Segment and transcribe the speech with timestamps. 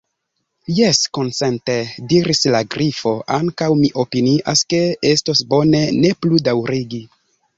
[0.77, 1.75] "Jes," konsente
[2.13, 4.81] diris la Grifo, "ankaŭ mi opinias ke
[5.13, 7.03] estos bone ne plu daŭrigi."